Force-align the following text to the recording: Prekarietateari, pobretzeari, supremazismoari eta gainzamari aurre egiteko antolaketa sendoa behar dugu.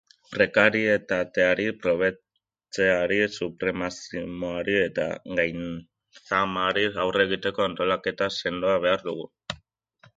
Prekarietateari, 0.33 1.65
pobretzeari, 1.83 3.19
supremazismoari 3.37 4.77
eta 4.87 5.07
gainzamari 5.41 6.91
aurre 7.05 7.31
egiteko 7.31 7.71
antolaketa 7.71 8.35
sendoa 8.43 8.85
behar 8.89 9.07
dugu. 9.11 9.31